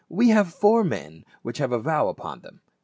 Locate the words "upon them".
2.07-2.61